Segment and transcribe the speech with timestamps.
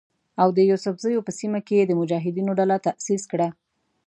[0.41, 3.47] او د یوسفزیو په سیمه کې یې د مجاهدینو ډله تاسیس کړه.